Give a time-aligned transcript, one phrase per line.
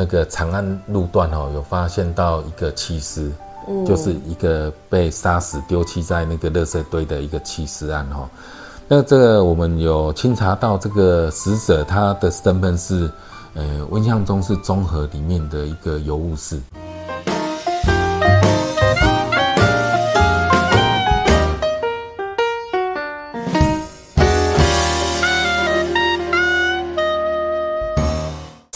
[0.00, 3.32] 那个长安路段哦，有发现到一个弃尸，
[3.66, 8.30] 嗯，就是一个被杀死丢弃在那个垃圾堆的一个弃尸案哈。
[8.86, 13.10] 那这个我们有清查到这个死者他的身份是，
[13.54, 16.60] 呃，我印象中是综合里面的一个邮务士。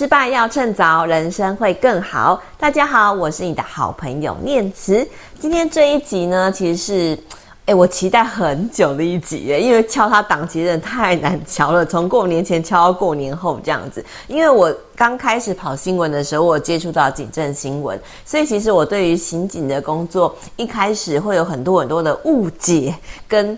[0.02, 2.42] 失败要趁早，人生会更好。
[2.58, 5.06] 大家好，我是你的好朋友念慈。
[5.38, 7.18] 今天这一集呢，其实是，
[7.66, 14.04] 哎，我期待很久的一集耶，因为敲他档期真的太难敲了，从过年前敲到过年后这样子。
[14.26, 22.92] 因为我刚开始跑新闻的时候，我接触到警政新闻，所以其实我对于刑警的工作一开始会有很多很多的误解
[23.28, 23.56] 跟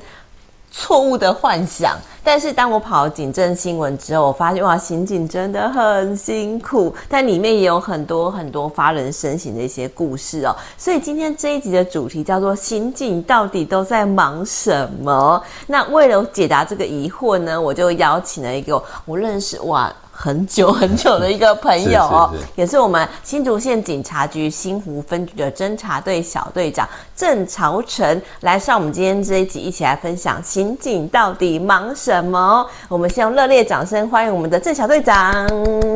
[0.76, 10.54] 错误的幻想，但是当我跑警政新闻之后，我发现哇，刑警真的很辛苦，但里面也有很多很多发人深省的一些故事哦。
[10.76, 15.40] 所以今天这一集的主题叫做“刑警到底都在忙什么”。
[15.68, 19.90] 那为了解答这个疑惑呢，我就邀请了一个我认识哇。
[20.16, 32.64] 很久很久的一个朋友 哦，是是是也是我们新竹县警察局新湖分局的侦查队小队长郑朝成来上我们今天这一集，一起来分享刑警到底忙什么。
[32.88, 35.48] 我们先用热烈掌声欢迎我们的郑小队长。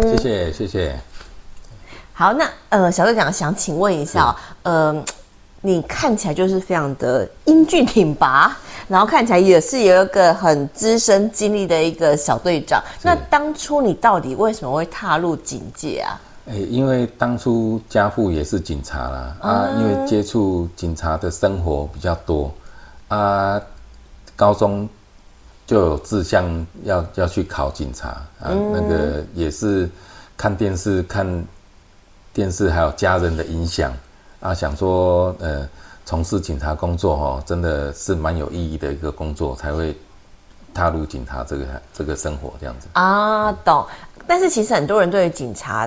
[0.02, 0.98] 谢谢谢谢。
[2.12, 4.92] 好，那呃，小队长想请问一下，呃，
[5.61, 8.56] 你看起来就是非常的英俊挺拔。
[8.89, 12.83] 然后看起来也是有一个很资深经历的一个小队长。
[13.03, 16.19] 那当初你到底为什么会踏入警界啊？
[16.47, 22.51] 诶，因为当初家父也是警察啦，啊，啊，因为接触警察的生活比较多，
[23.09, 23.61] 啊，
[24.34, 24.89] 高中
[25.67, 28.09] 就有志向要要去考警察
[28.41, 29.86] 啊，嗯、那个也是
[30.34, 31.45] 看电视看
[32.33, 33.92] 电视还有家人的影响
[34.41, 35.69] 啊，想说呃。
[36.08, 39.95] 从事警察工作哈，真的是蛮有意义的一个工作，才会
[40.73, 43.85] 踏入警察这个这个生活这样子啊，懂。
[44.27, 45.86] 但是其实很多人对于警察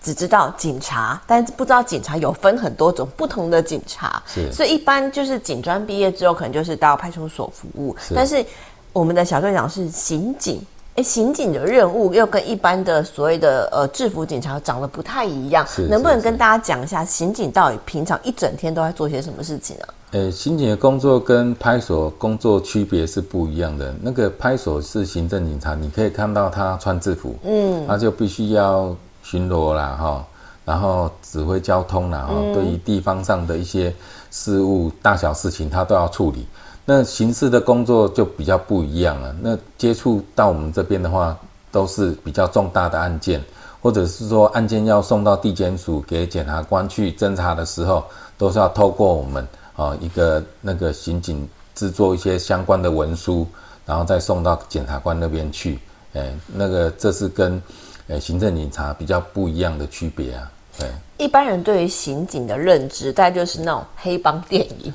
[0.00, 4.52] 只知道警察，但是不知道警察有分很多种不同的警察，是。
[4.52, 7.96] 所以一般就是警专毕业之后，可能就是到派出所服务。
[7.98, 8.14] 是。
[8.14, 8.46] 但是
[8.92, 10.64] 我们的小队长是刑警。
[10.98, 19.94] 哎，刑警的任务又跟一般的所谓的呃制服警察长得不太一样，是能不能跟大家讲一下刑警到底平常一整天都在做些什么事情啊？
[20.10, 23.94] 呃，刑警的工作跟派出所工作区别是不一样的。
[24.02, 28.92] 那个派出所是行政警察，你可以看到他穿制服，嗯，他就必须要
[29.22, 30.26] 巡逻啦，哈，
[30.64, 33.94] 然后指挥交通啦，哈、嗯，对于地方上的一些
[34.32, 36.44] 事务大小事情，他都要处理。
[36.90, 39.36] 那刑事的工作就比较不一样了。
[39.42, 41.36] 那接触到我们这边的话，
[41.70, 43.44] 都是比较重大的案件，
[43.82, 48.02] 或者是说案件要送到地检署给检察官去侦查的时候，
[48.38, 53.46] 都是要透过我们啊一个那个刑警制作一些相关的文书，
[53.84, 55.78] 然后再送到检察官那边去。
[56.14, 57.62] 哎，那个这是跟
[58.06, 60.50] 呃行政警察比较不一样的区别啊。
[60.78, 60.88] 对，
[61.18, 64.90] 一般人对于刑警的认知，大概就是那种黑帮电影。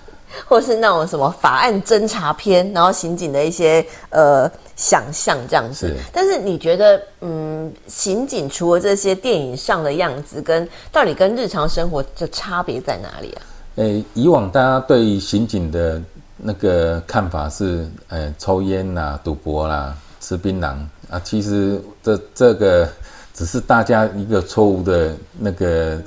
[0.45, 5.87] 或是那种什么法案侦查片，然后刑警的一些呃想象这样子。
[5.87, 5.95] 是。
[6.11, 13.41] 但是你觉得，嗯，刑警除了这些电影上的样子，跟到底跟日常生活的差别在哪里啊？
[13.75, 16.01] 诶、欸，以往大家对于刑警的
[16.37, 20.75] 那个看法是，呃、欸，抽烟啦、赌博啦、吃槟榔
[21.09, 21.19] 啊。
[21.23, 22.87] 其实这这个
[23.33, 25.97] 只是大家一个错误的那个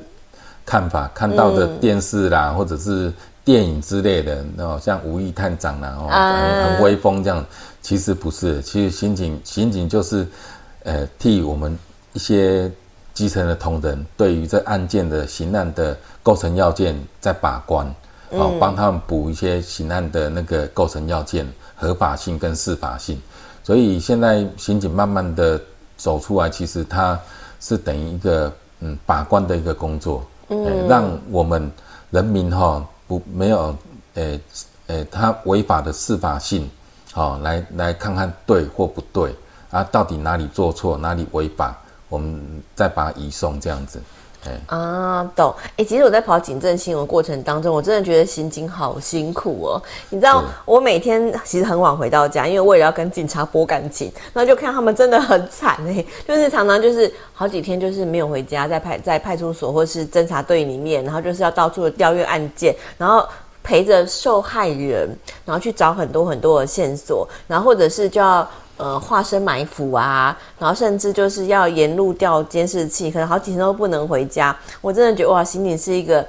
[0.64, 3.12] 看法，看到的电视啦，嗯、或者是。
[3.46, 7.46] 电影之类的，哦，像《武义探长》啦，哦，很很威风这样，
[7.80, 10.26] 其实不是，其实刑警刑警就是，
[10.82, 11.78] 呃，替我们
[12.12, 12.68] 一些
[13.14, 17.86] 基层的同仁，对于这案件的刑案的构成要件在把关，
[18.30, 21.46] 哦，帮他们补一些刑案的那个构成要件
[21.76, 23.16] 合法性跟适法性，
[23.62, 25.60] 所以现在刑警慢慢的
[25.96, 27.16] 走出来，其实他
[27.60, 31.70] 是等于一个嗯把关的一个工作，嗯，让我们
[32.10, 32.58] 人民哈。
[32.66, 33.76] 哦不，没有，
[34.14, 34.40] 诶、欸，
[34.88, 36.68] 诶、欸，他违法的司法性，
[37.12, 39.34] 好、哦，来来看看对或不对
[39.70, 41.76] 啊，到底哪里做错，哪里违法，
[42.08, 44.00] 我们再把它移送这样子，
[44.66, 63.26] 啊，懂，哎、欸，其实我在跑警政新闻过程当中，我真的觉得刑警好辛苦哦，你知道，我每天其实很晚回到家，因为我也要跟警察拨感情，然后就看他们真的很惨哎， 就是常常就是好几天就是没有回家，在派在派出所或是侦查队里面，然后就是要到处的调阅案件，然后
[63.62, 65.08] 陪着受害人，
[65.44, 74.56] 然后去找很多很多的线索，然后或者是就要呃化身埋伏啊，然后甚至就是要沿路调监视器，可能好几天都不能回家。
[74.80, 76.26] 我真的觉得哇，刑警是一个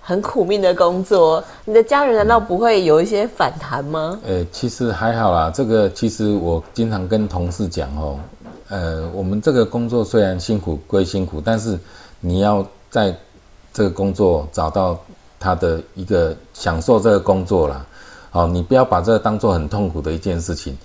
[0.00, 1.42] 很苦命的工作。
[1.64, 4.18] 你的家人难道不会有一些反弹吗？
[4.26, 8.18] 呃，其实还好啦，这个其实我经常跟同事讲哦，
[8.68, 11.78] 呃，我们这个工作虽然辛苦归辛苦，但是
[12.20, 13.14] 你要在
[13.72, 14.98] 这个工作找到
[15.38, 17.84] 他的一个享受这个工作啦。
[18.30, 20.76] 好，你不要把这个当做很痛苦的一件事情，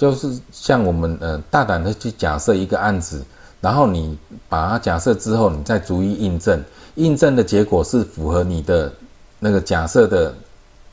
[0.00, 3.22] 就是像我们呃大胆的去假设一个案子，
[3.60, 4.16] 然后你
[4.48, 6.64] 把它假设之后，你再逐一印证，
[6.94, 8.90] 印证的结果是符合你的
[9.38, 10.34] 那个假设的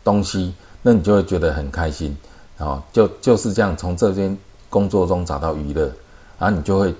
[0.03, 2.17] 东西，那你就会觉得很开心，
[2.57, 4.37] 哦，就就是这样从这边
[4.69, 5.89] 工作中找到娱乐，
[6.37, 6.93] 然后你就会，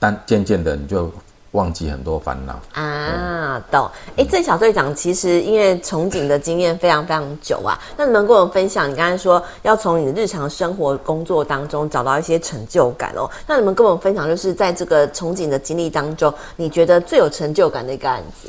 [0.00, 1.08] 但渐渐的你就。
[1.54, 3.88] 忘记很多烦恼啊，懂。
[4.16, 8.90] 哎，郑小队长其实因为从警的经验非常非常久啊，那你能跟我们分享？
[8.90, 18.48] 你刚才说要从你的日常生活工作当中找到一些成就感哦，那你们跟我们分享，就是在这个从警的经历当中，你觉得最有成就感的一个案子？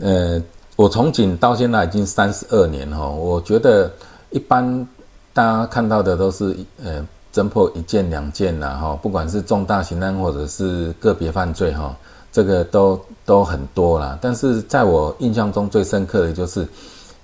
[0.00, 0.40] 呃，
[0.76, 3.90] 我从警到现在已经三十二年哈，我觉得
[4.30, 4.86] 一般
[5.32, 11.92] 大家看到的都是呃侦破一件两件呐哈，不管是重大刑案或者是个别犯罪哈。
[12.34, 16.66] 这个都都很多啦，但是在我印象中最深刻的就是，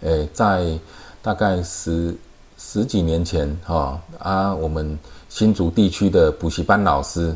[0.03, 0.79] 诶，在
[1.21, 2.15] 大概十
[2.57, 4.97] 十几年前，哈啊，我们
[5.29, 7.35] 新竹地区的补习班老师，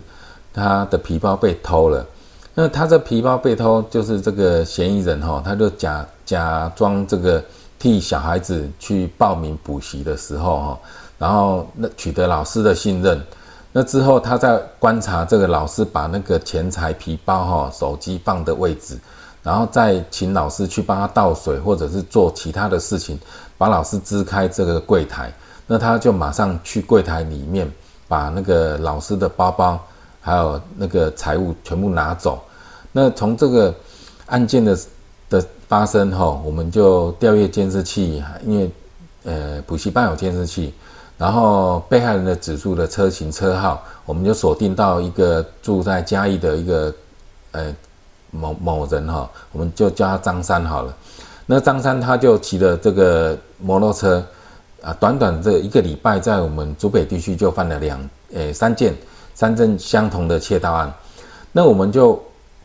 [0.53, 2.07] 他的皮包被偷了。
[2.55, 7.43] 那他这皮包被偷，就是这个嫌疑人哈，他就假假装这个
[7.81, 10.79] 替小孩子去报名补习的时候哈，
[11.19, 13.21] 然后那取得老师的信任。
[13.77, 18.97] 那之后，他在观察这个老师把那个钱财、皮包、哈手机放的位置，
[19.43, 23.19] 然后再请老师去帮他倒水，或者是做其他的事情，
[23.59, 25.33] 把老师支开这个柜台。
[25.67, 27.69] 那他就马上去柜台里面，
[28.07, 29.77] 把那个老师的包包
[30.21, 32.41] 还有那个财物全部拿走。
[32.93, 33.75] 那从这个
[34.27, 34.79] 案件的
[35.29, 38.71] 的发生哈，我们就调阅监视器，因为
[39.25, 40.73] 呃补习班有监视器。
[41.17, 46.93] 然后被害人的指数的车型车号，我们就锁定到一个住在嘉义的一个，
[47.53, 47.75] 呃，
[48.33, 50.93] 某某人哈，我们就叫他张三好了。
[51.47, 54.21] 那张三他就骑了这个摩托车，
[54.83, 58.93] 啊，短短这一个礼拜，在我们竹北地区就犯了两，诶，三件
[59.37, 60.93] 三件相同的窃盗案。
[61.53, 62.21] 那我们就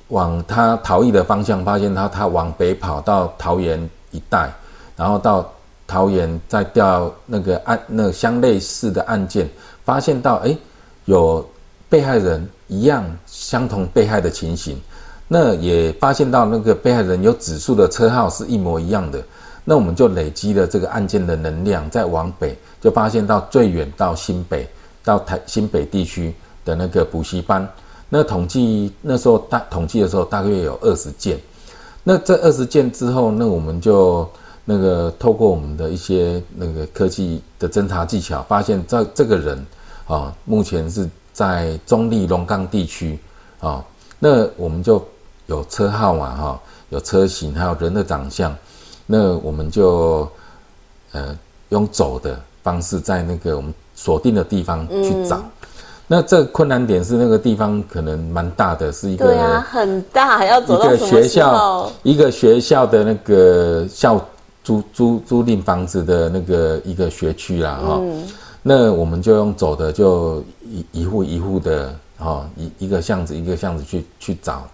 [0.07, 4.51] 往他逃逸的方向，发现他他往北跑到桃园一带，
[4.95, 5.47] 然后到。
[5.89, 9.49] 桃园在调那个案，那相类似的案件，
[9.83, 10.55] 发现到哎，
[11.05, 11.43] 有
[11.89, 14.79] 被害人一样相同被害的情形，
[15.27, 19.19] 那也发现到那个被害人有指数的车号是一模一样的，
[19.65, 24.69] 那我们就累积了这个案件的能量，再往北就发现到最远到新北，
[25.03, 27.67] 到台新北地区的那个补习班，
[28.09, 31.39] 那统计那时候大统计的时候大约有二十件，
[32.03, 34.29] 那这二十件之后，那我们就。
[34.71, 39.65] 那个透过我们的一些那个科技的侦查技巧，发现这这个人
[40.07, 43.17] 啊，目前是在中立龙岗地区
[43.61, 43.83] 啊，
[44.19, 45.03] 那我们就
[45.47, 48.55] 有车号嘛哈，有车型，还有人的长相，
[49.07, 50.29] 那我们就
[51.13, 51.35] 呃
[51.69, 55.37] 用走的方式，在那个我们锁定的地方去找。
[55.37, 55.43] 嗯、
[56.05, 64.23] 那这困难点是那个地方可能蛮大的，是一个对啊，很大，要走到一个学校，一个学校的那个校。
[64.63, 68.27] 租租租赁房子的那个一个学区啦，哈、嗯，
[68.61, 74.67] 那我们就用走的，就一一户一户的，哈，一一个巷子一个巷子去去找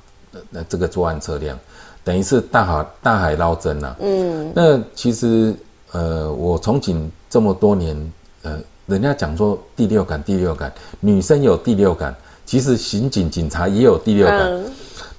[0.50, 1.58] 那这个作案车辆，
[2.04, 3.96] 等于是大海大海捞针呐。
[4.02, 5.56] 嗯，那其实
[5.92, 12.14] 呃，我从警这么多年，呃，人家讲说第六感，第六感，女生有第六感，
[12.46, 14.40] 其实刑警警察也有第六感。
[14.42, 14.66] 嗯、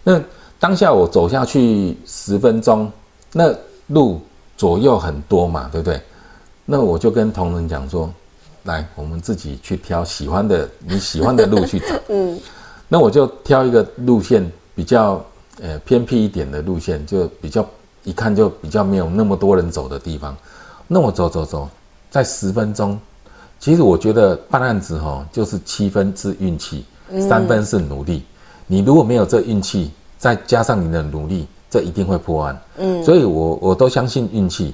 [0.03, 0.23] 那
[0.59, 2.91] 当下我走下去十分钟，
[3.33, 3.55] 那
[3.87, 4.21] 路。
[4.57, 6.01] 左右很多嘛，对不对？
[6.65, 8.13] 那我就跟同仁讲说，
[8.65, 11.87] 来，我们自己去挑喜欢的，你喜欢的路去走。
[12.09, 12.41] 嗯，
[12.89, 15.25] 那我就挑一个路线比较
[15.61, 17.65] 呃偏僻一点的路线，就比较
[18.03, 20.37] 一看就比较没有那么多人走的地方。
[20.89, 21.69] 那我走走走，
[22.11, 22.99] 在十分钟，
[23.61, 26.85] 其实我觉得办案子哈，就是七分是运气，
[27.29, 28.25] 三分是努力。
[28.67, 31.47] 你如果没有这运气，再加上你的努力。
[31.69, 34.73] 这一定会破案，嗯，所以我我都相信运气，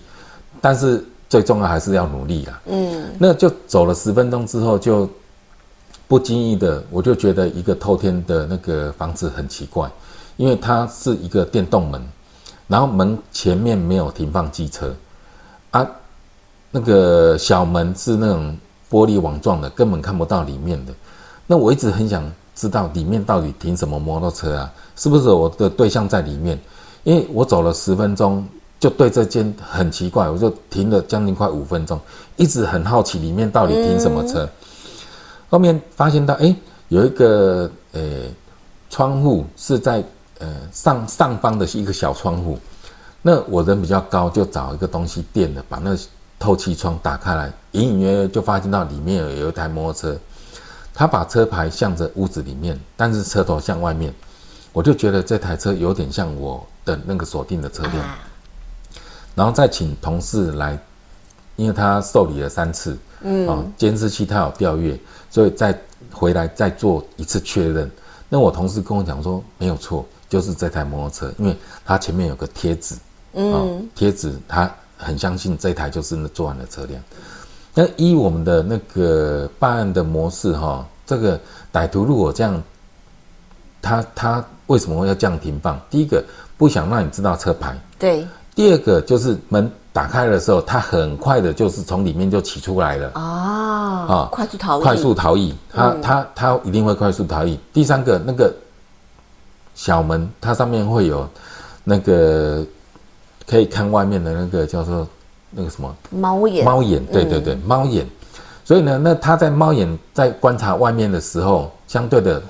[0.61, 5.09] 但是最重要还是要努力啦，嗯，那就走了十分钟之后，就
[6.07, 9.91] 不经意的我就觉得一个透天的那个房子很奇怪，
[10.37, 12.03] 因为它是一个电动门，
[12.69, 14.95] 然后门前面没有停放机车，
[15.71, 15.87] 啊，
[16.71, 18.55] 那个小门是那种
[18.91, 20.93] 玻璃网状的，根本看不到里面的，
[21.47, 24.71] 那我一直很想知道里面到底停什么摩托车啊？
[24.95, 26.61] 是不是我的对象在里面？
[27.05, 28.47] 因为我走了十分钟，
[28.79, 32.01] 就对这间很奇怪，我就停了将近快五分钟，
[32.37, 34.45] 一直很好奇里面到底停什么车。
[34.45, 34.51] 嗯、
[35.51, 36.55] 后面发现到，哎，
[36.89, 38.01] 有一个呃
[38.89, 40.03] 窗户是在
[40.39, 42.59] 呃上上方的一个小窗户。
[43.21, 45.97] 那我人比较高，就找一个东西垫的，把那
[46.39, 50.19] 透气窗打开来，隐隐约约就发现到里面有有一台摩托车。
[50.95, 54.13] 他把车牌向着屋子里面，但是车头向外面，
[54.73, 58.19] 我就觉得这台车有点像我的那个锁定的车辆。
[59.35, 60.79] 然后再请同事来，
[61.57, 64.99] 因为他受理了三次，嗯，啊，监视器他有调阅，
[65.31, 65.79] 所以再
[66.11, 67.91] 回来再做一次确认。
[68.29, 72.95] 那我同事跟我讲说，没有错，就是这台摩托车，因为他前面有个贴纸，
[73.33, 77.03] 嗯，贴纸他很相信这台就是那作案的车辆。
[77.75, 81.41] 那依我们的那个办案的模式，哈，这个
[81.73, 82.63] 歹徒如果这样，
[83.81, 85.79] 他他为什么会要这样停放？
[85.91, 86.25] 第一个
[86.57, 88.27] 不想让你知道车牌，对。
[88.55, 97.59] 第二个就是门打开的时候，它很快的就是从里面就起出来了，哦，啊，快速逃逸，快速逃逸，它、嗯、他他一定会快速逃逸。
[97.73, 98.51] 第三个那个
[99.75, 101.29] 小门，它上面会有
[101.85, 102.65] 那个
[103.47, 105.07] 可以看外面的那个叫做。
[105.55, 108.07] 那个什么猫眼，猫眼，对对对，猫、嗯、眼。
[108.65, 112.43] 所以呢，那它在猫眼在观察外面的时候，相对的，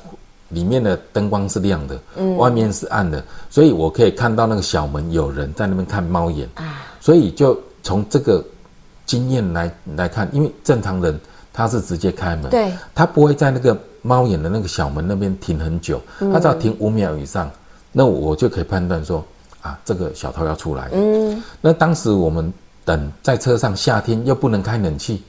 [0.53, 6.85] 里面的灯光是亮的，嗯，外面是暗的，所以我可以看到那个小门有人在那边看猫眼啊。
[7.01, 8.45] 所以就从这个
[9.05, 11.19] 经验来来看，因为正常人
[11.53, 16.01] 他是直接开门，对，他不会在那个猫眼的那个小门那边停很久，
[16.33, 17.51] 他只要停五秒以上，
[17.91, 19.25] 那我就可以判断说
[19.61, 20.89] 啊，这个小偷要出来。
[20.93, 22.53] 嗯，那当时我们。
[22.85, 25.23] 等在车上，夏天又不能开冷气，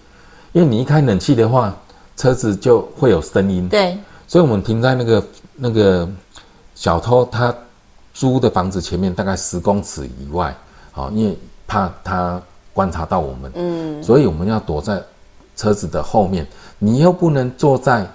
[0.54, 1.72] 因为你一开冷气的话，
[2.18, 3.70] 车子就会有声音。
[3.70, 3.96] 对，
[4.34, 5.24] 所以我们停在那个
[5.56, 6.10] 那个
[6.74, 7.54] 小偷他
[8.16, 10.52] 租的房子前面，大概十公尺以外，
[10.92, 11.38] 好，因为
[11.68, 12.42] 怕他
[12.74, 15.00] 观察到我们，嗯，所以我们要躲在
[15.56, 16.48] 车子的后面。
[16.80, 18.08] 你又不能坐在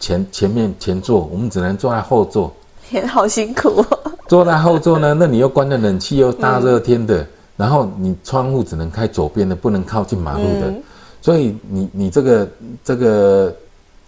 [0.00, 2.52] 前前面前座，我们只能坐在后座。
[2.84, 4.12] 天，好辛苦哦。
[4.26, 7.22] 坐在后座呢， 那你又关了冷气，又大热天的。
[7.22, 10.82] 嗯然后你窗户只能开左边的，不能靠近马路的，嗯、
[11.20, 12.48] 所以你你这个
[12.82, 13.54] 这个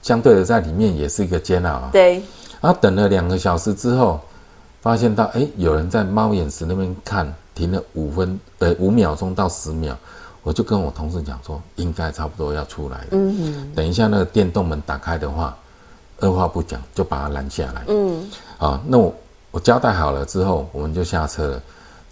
[0.04, 1.88] 相对的在里面也是一个煎熬啊。
[1.90, 2.22] 对。
[2.60, 4.20] 然后等了两个小时之后，
[4.82, 9.96] 发现到哎有人在猫眼石那边看，停了五分呃五秒钟到十秒，
[10.42, 13.06] 我就跟我同事讲说，应该差不多要出来了。
[13.12, 13.72] 嗯哼。
[13.74, 15.56] 等一下那个电动门打开的话，
[16.20, 17.82] 二话不讲就把它拦下来。
[17.88, 18.30] 嗯。
[18.58, 19.14] 好，那我
[19.50, 21.62] 我交代好了之后，我们就下车了。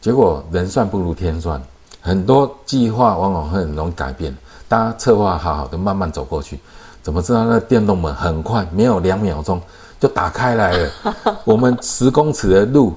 [0.00, 1.62] 结果人算不如天算，
[2.00, 4.34] 很多计划往往会很容易改变。
[4.68, 6.58] 大家策划好好的，慢慢走过去，
[7.02, 9.60] 怎么知道那电动门很快，没有两秒钟
[9.98, 10.90] 就打开来了？
[11.44, 12.94] 我们十公尺的路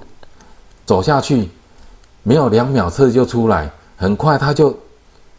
[0.85, 1.49] 走下去，
[2.23, 4.77] 没有两秒车就出来，很快他就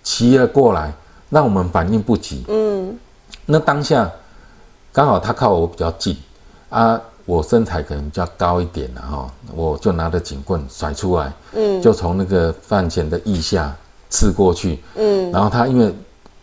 [0.02, 0.92] 骑了过来，
[1.30, 2.44] 让我们反应不及。
[2.49, 2.99] 嗯，
[3.44, 4.11] 那当下
[4.92, 6.16] 刚好他靠我比较近
[6.70, 7.00] 啊。
[7.25, 13.75] 我身材可能比较高一点了哈，我就拿着警棍甩出来，嗯，就从那个犯嫌的腋下
[14.08, 15.92] 刺过去，嗯，然后他因为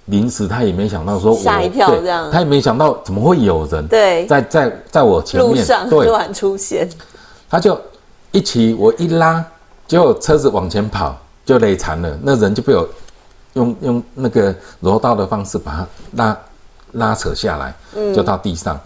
[0.05, 6.89] 临时他也没想到说我吓一跳这样，他也没想到怎么会有人对在在在我前面路上突然出现，
[7.49, 7.79] 他就
[8.31, 9.45] 一起我一拉，
[9.87, 12.87] 结果车子往前跑就累残了，那人就被我
[13.53, 16.39] 用用那个柔道的方式把他拉
[16.91, 18.79] 拉扯下来，嗯，就到地上，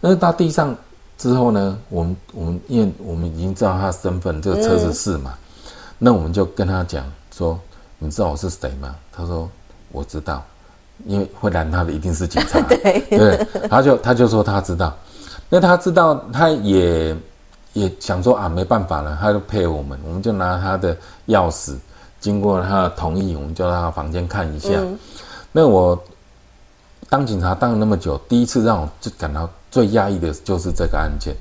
[0.00, 0.76] 那到地上。
[1.18, 7.60] 之后呢，我们我们因为我们已经知道他的身份，这个车子是嘛，嗯、那我们就跟他讲说，
[7.98, 8.96] 你知道我是谁吗？
[9.12, 9.46] 他说
[9.92, 10.42] 我知道，
[11.06, 12.60] 因为会拦他的一定是警察。
[12.68, 14.96] 对，对，他就他就说他知道，
[15.48, 17.16] 那他知道他也
[17.72, 20.96] 也想说啊，没办法了，他就配合我们，我们就拿他的
[21.28, 21.74] 钥匙，
[22.20, 24.70] 经过他的同意，我们就到他房间看一下。
[24.74, 24.98] 嗯、
[25.52, 25.98] 那我
[27.08, 29.48] 当警察当了那么久，第一次让我就感到。
[29.70, 31.32] 最压抑的就是这个案件，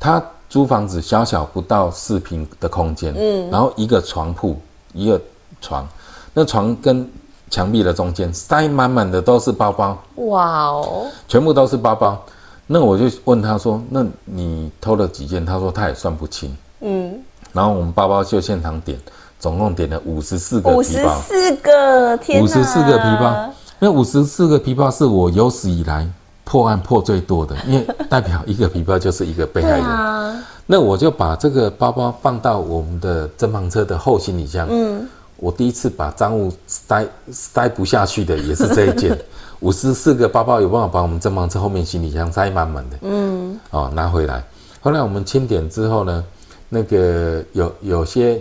[0.00, 0.18] 他
[0.48, 4.58] 租房子小小不到四平的空间，嗯，然后一个床铺，
[4.94, 5.20] 一个
[5.60, 5.86] 床，
[6.32, 7.06] 那床跟
[7.54, 12.20] 墙壁的中间塞满满的都是包包，哇哦，全部都是包包。
[12.66, 17.14] 那我就问他说：“那你偷了几件？”他说他也算不清，嗯。
[17.52, 18.98] 然后我们包包就现场点，
[19.38, 23.50] 总共点了五十四个皮包，五十四个，天哪，五十四个皮包。
[23.78, 26.04] 那五十四个皮包是我有史以来。
[26.46, 29.82] 破案破最多的，因为代表一个皮包就是一个被害人。
[29.82, 34.68] 啊、那我就把这个包包放到我们的侦防车的后行李箱。
[34.70, 35.08] 嗯，
[35.44, 39.14] 我第一次把赃物塞塞不下去的也是这一件，
[39.60, 44.42] 五十四个包包有办法把我们正房车后面行李箱塞满满的，嗯，哦，拿回来。
[44.80, 46.24] 后来我们清点之后呢，
[46.70, 48.40] 那个有有些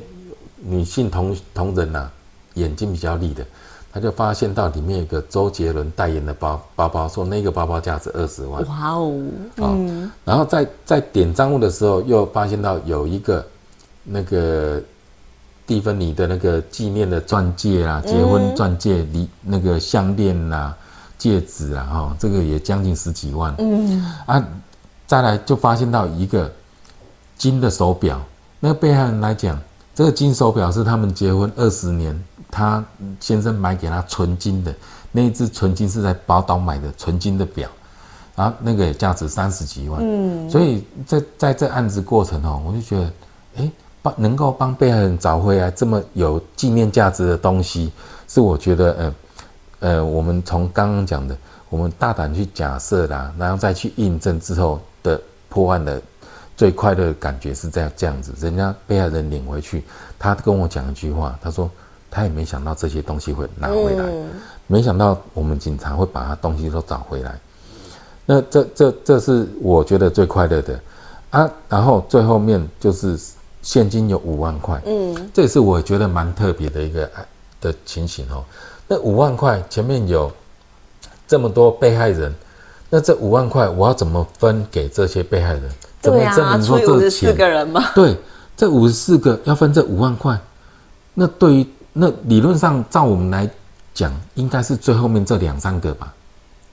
[0.61, 2.11] 女性同同仁呐、啊，
[2.53, 3.45] 眼睛比较利的，
[3.91, 9.11] 他就发现到里面有个周杰伦代言的包包包，说那个包包价值二十万，哇哦，
[9.57, 13.45] 嗯，然后在在点赃物的时候，又发现到有一个
[14.05, 14.81] 那个。
[15.65, 20.75] 蒂芬尼的那个纪念的钻戒啊，结婚钻戒、礼那个项链啊，
[21.17, 23.55] 戒指啊，哈，这个也将近十几万。
[23.59, 24.45] 嗯啊，
[25.07, 26.51] 再来就发现到一个
[27.37, 28.21] 金的手表，
[28.59, 29.57] 那个被害人来讲，
[29.95, 32.83] 这个金手表是他们结婚二十年，他
[33.21, 34.75] 先生买给他纯金的，
[35.13, 37.69] 那一只纯金是在宝岛买的纯金的表，
[38.35, 40.01] 啊，那个也价值三十几万。
[40.03, 43.13] 嗯，所以在在这案子过程哦，我就觉得，
[43.59, 43.71] 哎。
[44.03, 47.89] 帮能够帮被害人找回来这么有纪念价值的东西，
[48.27, 49.15] 是我觉得，呃，
[49.79, 51.35] 呃，我们从刚刚讲的，
[51.69, 56.01] 我们大胆去假设啦，然后再去印证之后的破案的
[56.57, 58.33] 最快乐的感觉是这样这样子。
[58.41, 59.85] 人家被害人领回去，
[60.19, 61.71] 他跟我讲一句话，他说
[62.11, 64.29] 他也没想到这些东西会拿回来，嗯、
[64.67, 67.39] 没想到我们警察会把他东西都找回来。
[68.25, 70.77] 那这这这是我觉得最快乐的
[71.29, 71.49] 啊。
[71.69, 73.17] 然后最后面就是。
[73.63, 77.09] 现金有五万块，嗯，这也是我觉得蛮特别的一个
[77.61, 78.43] 的情形哦。
[78.89, 80.29] 那五万块前面有
[81.25, 82.35] 这么多被害人，
[82.89, 85.63] 那这五万块我要怎么分给这些被害人？
[86.01, 87.81] 怎么证明说这四个人吗？
[87.95, 88.17] 对，
[88.57, 90.37] 这五十四个要分这五万块。
[91.13, 93.49] 那对于那理论上照我们来
[93.93, 96.13] 讲，应该是最后面这两三个吧，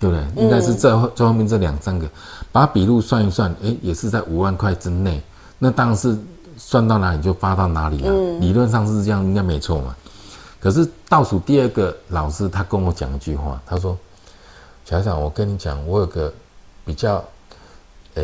[0.00, 0.42] 对不对？
[0.42, 2.08] 应该是最后最后面这两三个，
[2.50, 5.22] 把笔录算一算，诶，也是在五万块之内。
[5.56, 6.18] 那当然是。
[6.62, 9.96] 算到哪里就发到哪里啊，嗯、理论上是这样，应该没错嘛。
[10.60, 13.96] 可是倒数第二个老师他跟我讲一句话，他说
[14.84, 16.30] ：“小孩长，我跟你讲，我有个
[16.84, 17.24] 比较
[18.14, 18.22] 呃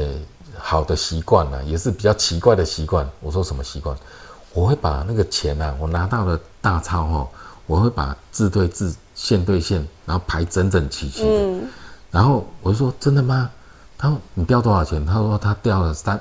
[0.59, 3.97] 好的习惯呢，也是比较奇怪的习惯。”我说：“什么习惯？
[4.53, 7.29] 我会把那个钱啊，我拿到了大钞哦，
[7.67, 11.41] 我会把字对字、线对线，然后排整整齐齐的。
[11.43, 11.69] 嗯、
[12.11, 13.51] 然后我就说：真的吗？
[13.97, 15.05] 他说：你掉多少钱？
[15.07, 16.21] 他说他掉了三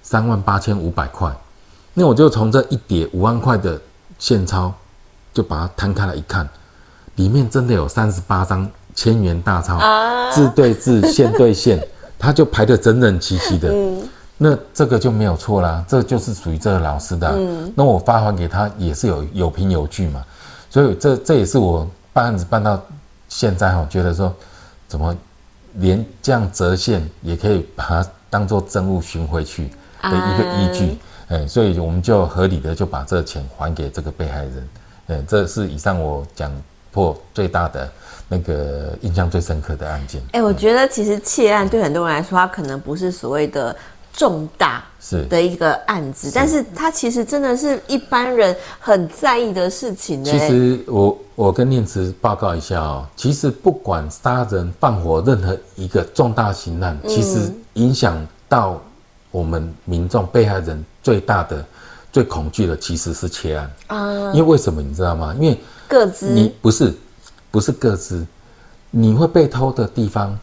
[0.00, 1.36] 三万八千五百块。”
[1.98, 3.80] 那我就从这一叠五万块的
[4.18, 4.70] 现钞，
[5.32, 6.46] 就把它摊开来一看，
[7.14, 11.82] 里面真的有三十八张千元大钞，啊、字对字，线对线，
[12.18, 13.70] 它就排得整整齐齐的。
[13.72, 14.06] 嗯、
[14.36, 17.34] 那这个就没有错啦，这就是属于这个老师的、啊。
[17.34, 20.22] 嗯、那我发还给他也是有有凭有据嘛，
[20.68, 22.78] 所以这这也是我办案子办到
[23.30, 24.30] 现在哈，觉得说
[24.86, 25.16] 怎么
[25.76, 29.70] 连这样折线也可以把它当做证物寻回去
[30.02, 30.90] 的一个依据。
[30.90, 30.96] 啊
[31.28, 34.68] 哎，所以我们就合理的就把这钱还给这个被害人。
[35.08, 36.52] 哎，这是以上我讲
[36.92, 37.90] 破最大的
[38.28, 40.22] 那个印象最深刻的案件。
[40.32, 43.74] 哎，我觉得其实窃案对很多人来说，它可能不是所谓的
[44.12, 50.24] 重大是的一个案子，是但是它其实真的是一般人很在意的事情。
[50.24, 58.80] 其实我我跟念慈报告一下哦，其实不管杀人放火任何一个重大刑案，嗯、其实影响到。
[59.36, 61.62] 我们民众被害人最大的、
[62.10, 63.70] 最恐惧的其实是窃案。
[63.88, 64.32] 啊！
[64.32, 65.36] 因为为什么你知道吗？
[65.38, 66.94] 因为个资，你不是
[67.50, 68.26] 不是各自，
[68.90, 70.38] 你会被偷的地方，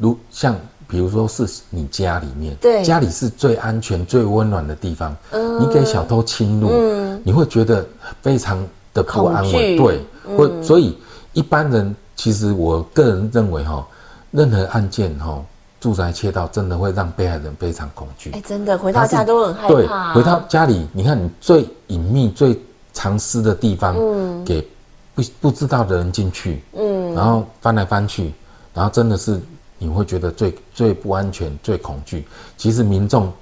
[0.00, 0.56] 如像
[0.88, 7.86] 比如说是你家里面，对，家里是最安全、最温暖的地方，嗯，你给小偷侵入，嗯，你会觉得
[8.20, 8.58] 非常
[8.92, 10.00] 的不安稳，对，
[10.36, 10.98] 或所以
[11.34, 13.86] 一般人其实我个人认为哈，
[14.32, 15.40] 任何案件哈。
[15.82, 18.30] 住宅窃盗真的会让被害人非常恐惧。
[18.30, 20.14] 哎，真的回到家都很害怕、啊。
[20.14, 22.56] 对，回到家里，你看你最隐秘、最
[22.92, 24.64] 藏私的地方，嗯，给
[25.12, 28.32] 不不知道的人进去，嗯，然后翻来翻去，
[28.72, 29.40] 然后真的是
[29.76, 32.28] 你会觉得最最不安全、最恐惧。
[32.56, 33.32] 其实民众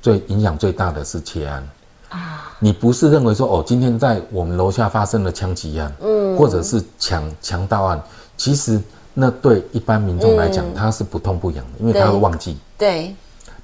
[0.00, 1.68] 最影响最大的是窃案
[2.10, 2.56] 啊！
[2.60, 8.00] 你不是认为说哦，今天在我们楼下发生了枪击案，嗯，或者是强强盗案，
[8.36, 8.80] 其实。
[9.20, 12.56] 那对一般民众来讲，嗯、他是不痛不痒的，因为他会忘记。
[12.78, 13.12] 对。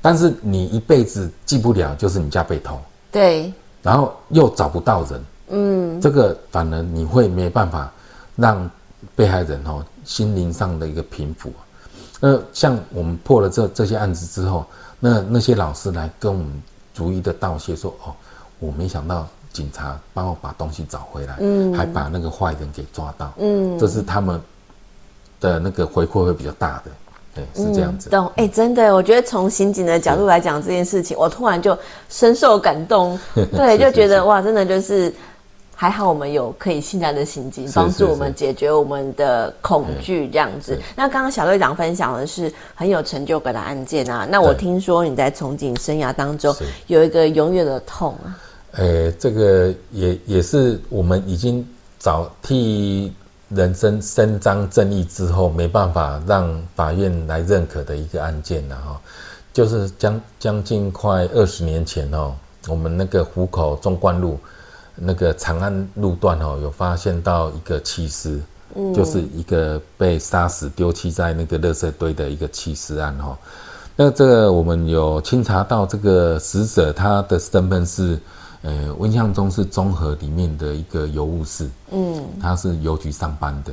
[0.03, 2.77] 但是你一辈子记不了，就是你家被偷。
[3.13, 3.53] 对。
[3.81, 5.25] 然后又找不到人。
[5.51, 6.01] 嗯。
[6.01, 7.89] 这个反而你会没办法
[8.35, 8.69] 让
[9.15, 11.53] 被害人哦心灵上的一个平复。
[12.19, 14.67] 那像我们破了这这些案子之后，
[14.99, 16.63] 那那些老师来跟我们
[16.93, 18.13] 逐一的道谢说：“哦，
[18.59, 24.41] 我没想到警察帮我把东西找回来，嗯，还把那个坏人给抓到，嗯，这是他们。”
[25.45, 26.91] 的那个回馈会比较大的，
[27.35, 28.09] 对，是这样子。
[28.09, 31.77] 嗯、懂，哎、欸，真的，我觉得从刑警的角度来讲这件事情，我突然就
[32.09, 33.19] 深受感动。
[33.55, 35.13] 对，就觉得哇，真的就是。
[35.77, 40.81] 还好我们有可以信赖的刑警帮助我们解决我们的恐惧这样子。
[40.95, 46.55] 那刚刚小队长分享的是很有成就感的案件啊，那我听说你在从警生涯当中
[46.87, 48.39] 有一个永远的痛啊。
[48.77, 51.67] 呃，这个也也是我们已经
[51.99, 53.13] 早替
[53.55, 59.01] 人生伸张正义之后，没办法让法院来认可的一个案件了哈。
[59.53, 62.35] 就是将将近快二十年前哦，
[62.69, 64.39] 我们那个湖口纵贯路
[64.95, 68.41] 那个长安路段哦，有发现到一个弃尸，
[68.75, 73.39] 嗯，就是一个被杀死丢弃在那个垃圾堆的一个弃尸案哈。
[73.97, 78.19] 那这个我们有清查到这个死者他的身份是。
[78.65, 83.71] 呃，我印象中是综合里面的一个邮务室，嗯，他是邮局上班的。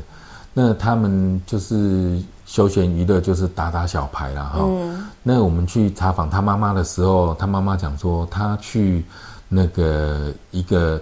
[0.53, 4.43] 那他们就是休闲娱乐，就是打打小牌啦。
[4.53, 5.07] 哈、嗯。
[5.23, 9.05] 那我们去查访他妈妈的时候，他妈妈讲说，他去
[9.47, 11.01] 那个一个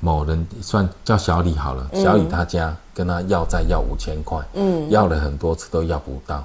[0.00, 6.44] 某人算叫小李好了，小李他家跟他要债要五千块，嗯，要了很多次都要不到。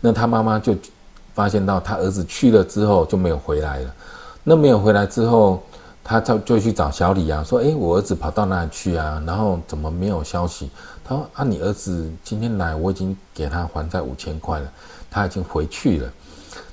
[0.00, 0.74] 那他妈妈就
[1.34, 3.94] 发现到他儿子去了之后就没有回来了。
[4.42, 5.62] 那没有回来之后。
[6.08, 9.20] 他就就去找小李啊，说：“诶，我儿子跑到哪里去啊？
[9.26, 10.70] 然后怎么没有消息？”
[11.04, 14.70] 他说：“啊，你儿子今天来，我已经给他还债五千块了，
[15.10, 16.08] 他已经回去了。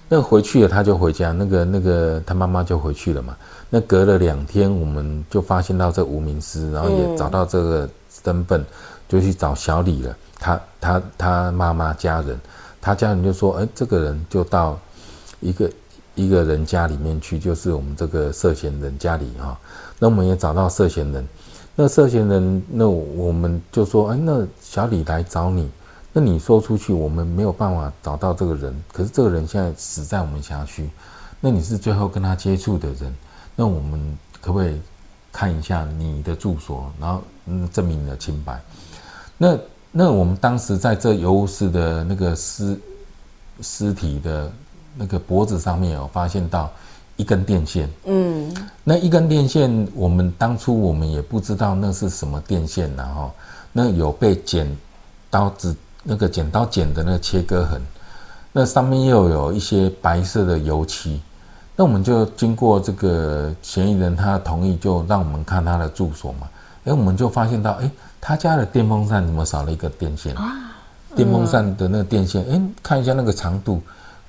[0.08, 1.32] 那回去了，他就回家。
[1.32, 3.36] 那个那个他妈妈就回去了嘛。
[3.72, 7.89] 那隔了两天，我们就发现到这无名尸，然后也找到这个
[8.24, 8.63] 身份，
[9.10, 10.15] 就去找小李了。
[10.38, 12.39] 他他他妈妈家人，
[12.80, 14.78] 他家人就说：‘诶，这个人就到
[15.39, 15.67] 一个。’
[16.15, 19.58] 一个人家里面去，就是我们这个涉嫌人家里哈。
[19.97, 21.28] 那我们也找到涉嫌人，
[21.76, 25.69] 那涉嫌人，那我们就说，哎，那小李来找你，
[26.12, 28.84] 那你说出去，我们没有办法找到这个人。
[28.91, 30.89] 可是这个人现在死在我们辖区，
[31.39, 33.15] 那你是最后跟他接触的人，
[33.56, 34.80] 那我们可不可以
[35.32, 38.62] 看一下你的住所，然后嗯证明你的清白？
[39.38, 39.58] 那
[39.91, 42.80] 那我们当时在这邮务室的那个尸
[43.62, 44.52] 尸体的。
[44.95, 46.71] 那个脖子上面有发现到
[47.15, 48.53] 一根电线，嗯，
[48.84, 53.32] 那一根电线，我们当初我们也不知道那是什么电线，然后
[53.71, 54.67] 那有被剪
[55.29, 57.82] 刀子那个剪刀剪的那个切割痕，
[58.51, 61.21] 那上面又有一些白色的油漆，
[61.75, 66.47] 那我们就经过这个嫌疑人他的同意，就让我们看他的住所嘛，
[66.86, 70.36] 哎，我们就发现到，哎，他家的电风扇怎么少了一个电线？
[70.36, 70.51] 啊，
[71.15, 73.79] 电风扇的那个电线，哎，看一下那个长度。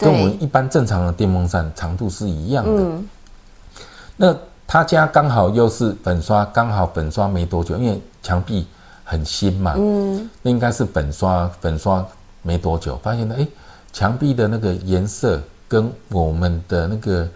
[0.05, 2.83] 跟我们一般正常的电风扇长度是一样的。
[2.83, 3.09] 嗯、
[4.17, 4.37] 那
[4.67, 8.67] 他家刚好又是粉刷，刚好粉刷没多久，因为墙壁
[9.03, 9.75] 很新嘛。
[9.77, 10.29] 嗯。
[10.43, 12.05] 那应该是粉刷，粉刷
[12.43, 13.47] 没多久，发现了哎，
[13.93, 17.29] 墙壁的那个颜色跟我们的那个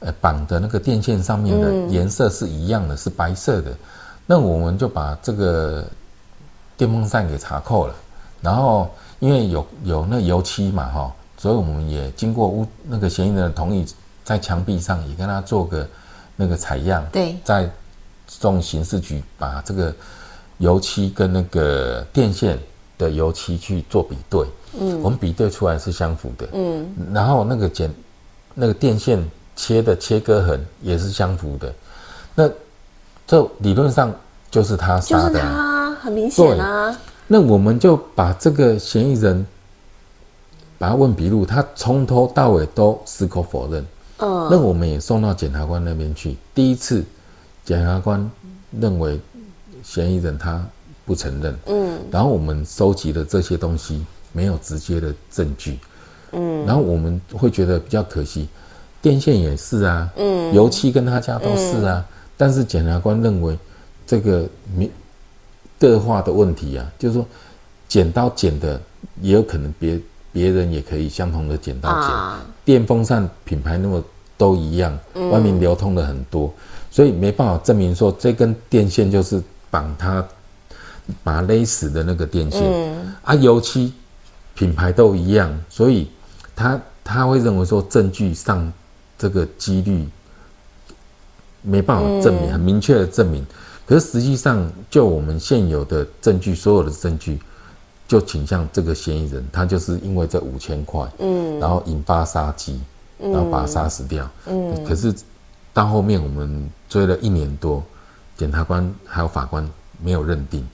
[0.00, 3.72] 呃绑的那个电线上面的颜色是一样的，是白色的。
[4.26, 5.84] 那我们就把这个
[6.76, 7.94] 电风扇给查扣了，
[8.40, 11.12] 然后因为有有那油漆嘛，哈。
[11.40, 13.86] 所以我们也经过屋那个嫌疑人的同意，
[14.22, 15.88] 在墙壁上也跟他做个
[16.36, 17.66] 那个采样，对，在
[18.26, 19.90] 送刑事局把这个
[20.58, 22.58] 油漆跟那个电线
[22.98, 24.46] 的油漆去做比对，
[24.78, 27.90] 嗯，我们比对出来是相符的，嗯，然后那个剪
[28.54, 29.26] 那个电线
[29.56, 31.72] 切的切割痕也是相符的，
[32.34, 32.50] 那
[33.26, 34.14] 这理论上
[34.50, 36.94] 就是他杀的，就是他，很明显啊。
[37.26, 39.46] 那我们就把这个嫌疑人。
[40.80, 43.84] 把他问笔录，他从头到尾都矢口否认。
[44.16, 46.38] 嗯，那我们也送到检察官那边去。
[46.54, 47.04] 第一次，
[47.66, 48.30] 检察官
[48.80, 49.20] 认为
[49.82, 50.66] 嫌疑人他
[51.04, 51.54] 不承认。
[51.66, 55.78] 嗯，然后我们收集的这些东西没有直接的证据。
[56.32, 58.48] 嗯，然后我们会觉得比较可惜，
[59.02, 63.58] 电线也是啊，嗯，油漆跟他家都是啊，嗯，但是检察官认为
[64.06, 64.90] 这个没
[65.78, 67.26] 个化的问题啊，就是说
[67.86, 68.80] 剪刀剪的
[69.20, 70.00] 也有可能别。
[70.32, 74.02] 别人也可以相同的剪刀剪，啊、电风扇品牌那么
[74.36, 76.52] 都一样，嗯、外面流通的很多，
[76.90, 80.24] 所以没办法证明说这根电线就是绑它
[81.24, 82.62] 把他勒死的那个电线。
[82.62, 83.92] 嗯、啊，油漆
[84.54, 86.08] 品牌都一样，所以
[86.54, 88.72] 他他会认为说证据上
[89.18, 90.06] 这个几率
[91.62, 93.44] 没办法证明，嗯、很明确的证明。
[93.84, 97.40] 可是实际上就我们现有的证据，所有的证据。
[98.10, 102.80] 就倾向这个嫌疑人，他就是因为这五千块，嗯，然后引发杀机，
[103.20, 105.14] 然后把他杀死掉，嗯，可是
[105.72, 107.80] 到后面我们追了一年多，
[108.36, 109.64] 检察官还有法官
[110.02, 110.66] 没有认定，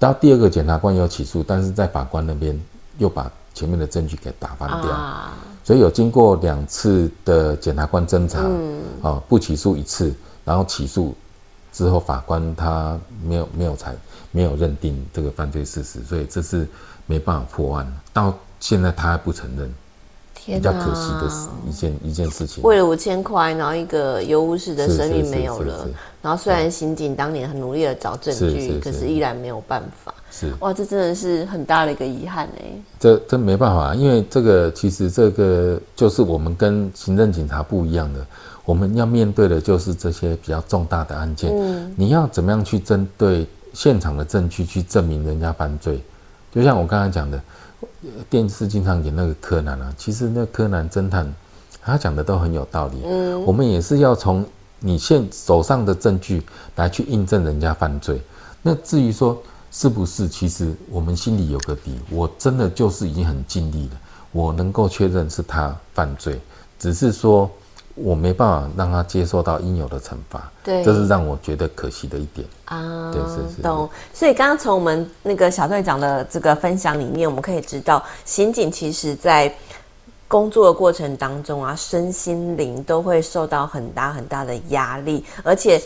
[0.00, 2.60] 到第二个检察官有起诉，但是在法官那边
[2.98, 10.12] 又把前面的证据给打翻掉，啊，所以有经过两次的检察官侦查，嗯，啊，不起诉一次，
[10.44, 11.14] 然后起诉
[11.72, 13.94] 之后法官他没有没有裁，
[14.32, 16.66] 没有认定这个犯罪事实，所以这是
[17.06, 17.92] 没办法破案。
[18.12, 19.72] 到现在他还不承认，
[20.44, 22.62] 比较可惜的是一件一件事情。
[22.62, 25.88] 为了五千块，然后一个有无事的生命没有了。
[26.22, 30.14] 然后虽然刑警当年很努力的找证据，可是依然没有办法。
[30.30, 32.64] 是哇，这真的是很大的一个遗憾哎。
[33.00, 38.24] 这这没办法，因为这个其实这个就是我们跟行政警察不一样的，
[38.70, 41.50] 我们要面对的就是这些比较重大的案件。
[41.52, 46.00] 嗯，你要怎么样去针对现场的证据去证明人家犯罪？
[46.54, 47.42] 就像我刚才讲的，
[48.28, 51.34] 电视经常演那个柯南啊，其实那柯南侦探
[51.82, 53.02] 他讲的都很有道理。
[53.04, 54.46] 嗯，我们也是要从
[54.78, 56.40] 你现手上的证据
[56.76, 58.22] 来去印证人家犯罪。
[58.62, 59.36] 那至于说。
[59.72, 60.26] 是不是？
[60.26, 64.00] 其实我们心里有个底，我真的就是已经很尽力了，
[64.32, 66.40] 我能够确认是他犯罪，
[66.76, 67.48] 只是说
[67.94, 70.50] 我没办法让他接受到应有的惩罚。
[70.62, 73.12] 对，这是让我觉得可惜的一点啊。
[73.12, 73.62] 对，是是。
[73.62, 73.88] 懂。
[74.14, 79.52] 所以刚刚从我们那个小队长的这个分享里面，我们可以知道，刑警其实在
[80.28, 85.80] 工作的过程当中啊，身心灵都会受到很大很大的压力，而且。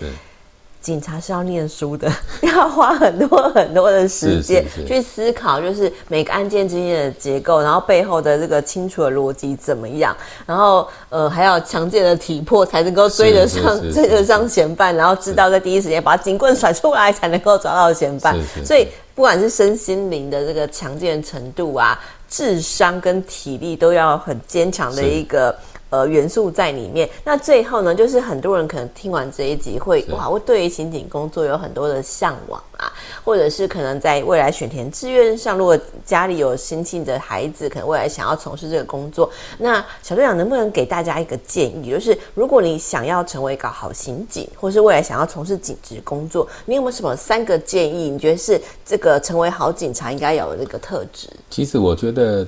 [0.84, 2.12] 警察是要念书的，
[2.44, 25.56] 要花很多很多的时间去思考，就是每个案件之间的结构，然后背后的这个清楚的逻辑怎么样，然后呃还要强健的体魄才能够追得上追得上嫌犯，然后知道在第一时间把警棍甩出来才能够抓到嫌犯，所以不管是身心灵的这个强健程度啊，智商跟体力都要很坚强的一个。
[25.94, 27.09] 呃，元素在里面。
[27.22, 32.92] 那最后呢，就是很多人可能听完这一集会哇，我对于刑警工作有很多的向往啊，
[33.24, 48.11] 或者是可能在未来选填志愿上，如果家里有新进的孩子，可能未来想要从事这个工作，那小队长能不能给大家一个建议，就是如果你想要成为一个好刑警，或是未来想要从事警职工作，你有没有什么三个建议？
[48.11, 51.28] 你觉得是这个成为好警察应该有的这个特质？
[51.50, 52.44] 其实我觉得。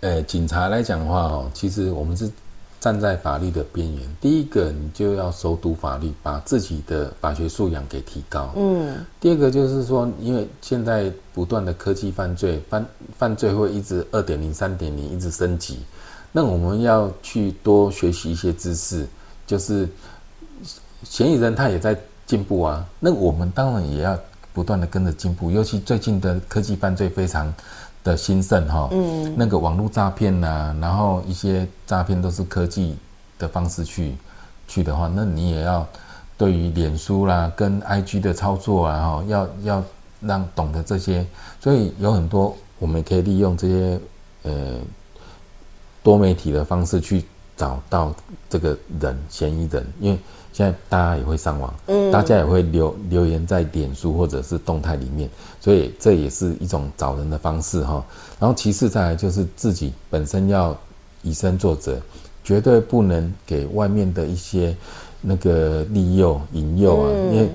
[0.00, 2.30] 呃，警察来讲的话哦，其实我们是
[2.78, 4.16] 站在法律的边缘。
[4.20, 8.52] 第一个，你就要熟读法律，把自己的法学素养给提高。
[8.56, 8.94] 嗯。
[9.18, 12.86] 第二个就是说，因为现在不断的科技犯罪，犯
[13.18, 15.78] 犯罪会一直二点零、三点零一直升级，
[16.30, 19.06] 那我们要去多学习一些知识，
[19.46, 19.88] 就是
[21.02, 24.16] 嫌疑人他也在进步啊，那我们当然也要
[24.52, 25.50] 不断的跟着进步。
[25.50, 27.52] 尤其最近的科技犯罪非常。
[28.06, 32.96] 的兴盛哈，嗯，那个网络诈骗呐，然后一些诈骗都是科技
[33.36, 34.14] 的方式去
[34.68, 35.84] 去的话，那你也要
[36.38, 39.84] 对于脸书啦跟 IG 的操作啊，哈，要要
[40.20, 41.26] 让懂得这些，
[41.60, 44.00] 所以有很多我们可以利用这些
[44.44, 44.78] 呃
[46.02, 47.24] 多媒体的方式去
[47.56, 48.14] 找到
[48.50, 50.18] 这个人嫌疑人，因为。
[50.52, 55.28] 现在大家也会上网，嗯，大家也会留留言在脸书或者是动态里面，
[55.60, 58.02] 所以这也是一种找人的方式哈。
[58.40, 60.74] 然后其次再来就是自己本身要
[61.20, 62.00] 以身作则，
[62.42, 64.74] 绝对不能给外面的一些
[65.20, 67.50] 那个利诱引诱啊，因为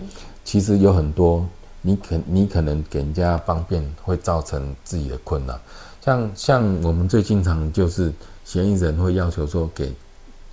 [0.45, 1.43] 其实有很多
[1.81, 5.59] 你可你可能给人家方便，会造成自己的困扰。
[6.01, 8.13] 像像我们最经常就是
[8.51, 9.93] 嫌疑人会要求说给。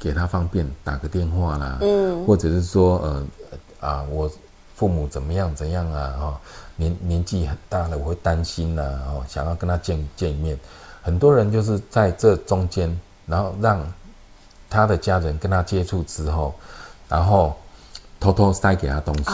[0.00, 3.26] 给他方便打个电话啦，嗯，或者是说，呃，
[3.80, 4.30] 啊，我
[4.76, 6.40] 父母怎么样怎样啊，哈，
[6.76, 10.56] 年年纪很大了，我会担心呐，哦，想要跟他见见一面。
[11.02, 13.84] 很多人就是在这中间，然后让
[14.70, 16.54] 他的家人跟他接触之后，
[17.08, 17.56] 然后
[18.20, 19.32] 偷偷塞给他东西，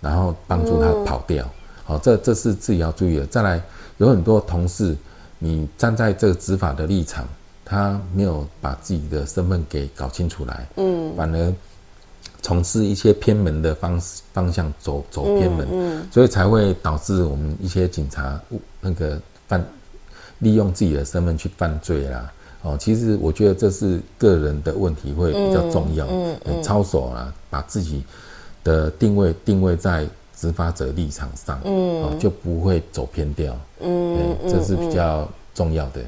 [0.00, 1.44] 然后帮助他跑掉。
[1.82, 3.26] 好，这这是自己要注意的。
[3.26, 3.60] 再来，
[3.96, 4.96] 有很多同事，
[5.40, 7.26] 你站在这个执法的立场。
[7.70, 11.54] 他没有把自己的身份给搞清楚来，嗯，反而
[12.42, 14.00] 从事一些偏门的方
[14.32, 18.40] 方向走走偏门，嗯，所以才会导致我们一些警察
[18.80, 19.64] 那个犯
[20.40, 22.32] 利用自己的身份去犯罪啦。
[22.62, 26.08] 哦，其实我觉得这是个人的问题会比较重要，
[26.44, 28.02] 嗯，操守啊，把自己
[28.64, 30.04] 的定位定位在
[30.36, 36.00] 执法者立场上，嗯，就不会走偏掉，嗯，这是比较重要的。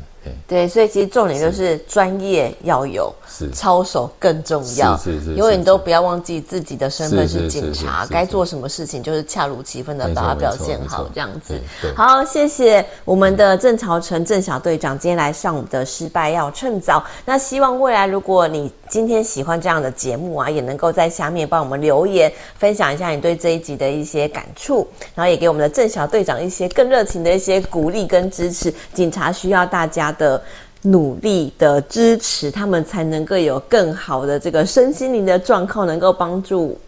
[0.47, 3.51] 对，所以其实重点就是专业要有，是。
[3.51, 4.97] 操守更重要。
[4.97, 11.61] 是是是，永远都不要忘记自己的身份是警察，该做什么事情就是恰如其分的把它表现好，这样子。
[11.97, 17.05] 好，谢谢我们的郑朝成郑小队长今天来上我们的失败要趁早。
[17.25, 28.71] 那希望未来如果你今天喜欢这样的节目啊，也能够在下面帮我们留言，分享一下你对这一集的一些感触，然后也给我们的郑小队长一些更热情的一些鼓励跟支持。
[28.93, 30.39] 警察需要大家的
[30.83, 36.79] 努力的支持，他们才能够有更好的这个身心灵的状况，能够帮助。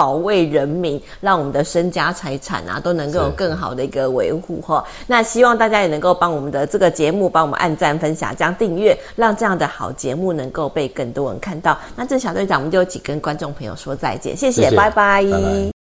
[0.00, 4.82] 保卫人民，让我们的身家财产啊都能够有更好的一个维护哈。
[5.06, 11.78] 那希望大家也能够帮我们的这个节目帮我们按赞、分享、加订阅，让这样的好节目能够被更多人看到。
[11.94, 15.22] 那这小队长，我们就一起跟观众朋友说再见，谢谢，谢谢拜拜。
[15.22, 15.79] 拜拜。